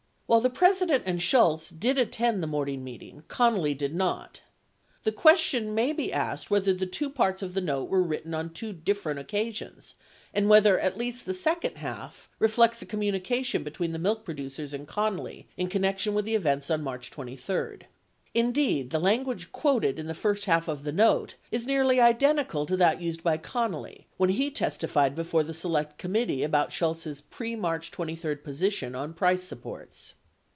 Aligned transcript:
While 0.31 0.39
the 0.39 0.49
President 0.49 1.03
and 1.05 1.21
Shultz 1.21 1.69
did 1.69 1.97
attend 1.97 2.41
the 2.41 2.47
morning 2.47 2.85
meeting, 2.85 3.23
Connally 3.27 3.77
did 3.77 3.93
not. 3.93 4.43
The 5.03 5.11
question 5.11 5.75
may 5.75 5.91
be 5.91 6.13
asked 6.13 6.49
whether 6.49 6.71
the 6.73 6.85
two 6.85 7.09
parts 7.09 7.41
of 7.41 7.53
the 7.53 7.59
note 7.59 7.89
were 7.89 8.01
written 8.01 8.33
on 8.33 8.51
two 8.53 8.71
dif 8.71 9.03
ferent 9.03 9.19
occasions, 9.19 9.95
and 10.33 10.47
whether 10.47 10.79
at 10.79 10.97
least 10.97 11.25
the 11.25 11.33
second 11.33 11.75
half 11.79 12.29
reflects 12.39 12.81
a 12.81 12.85
com 12.85 13.01
munication 13.01 13.61
between 13.61 13.91
the 13.91 13.99
milk 13.99 14.23
producers 14.23 14.71
and 14.71 14.87
Connally 14.87 15.47
in 15.57 15.67
connection 15.67 16.13
with 16.13 16.23
the 16.23 16.35
events 16.35 16.71
on 16.71 16.81
March 16.81 17.11
23. 17.11 17.79
Indeed, 18.33 18.91
the 18.91 18.99
language 18.99 19.51
quoted 19.51 19.99
in 19.99 20.07
the 20.07 20.13
first 20.13 20.45
half 20.45 20.69
of 20.69 20.85
the 20.85 20.93
note 20.93 21.35
is 21.51 21.67
nearly 21.67 21.99
identical 21.99 22.65
to 22.67 22.77
that 22.77 23.01
used 23.01 23.21
by 23.21 23.37
Connally 23.37 24.05
when 24.15 24.29
he 24.29 24.49
testified 24.49 25.13
before 25.13 25.43
the 25.43 25.53
Select 25.53 25.97
Committee 25.97 26.41
about 26.43 26.71
Shultz' 26.71 27.19
pre 27.19 27.53
March 27.57 27.91
23 27.91 28.35
position 28.35 28.95
on 28.95 29.13
price 29.13 29.43
supports. 29.43 30.13